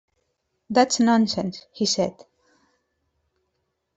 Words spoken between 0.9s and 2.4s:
nonsense,” he said.